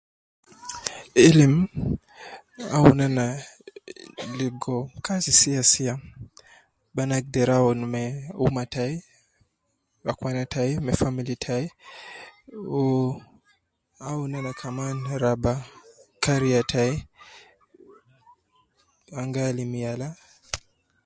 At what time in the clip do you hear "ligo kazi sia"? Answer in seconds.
4.37-5.61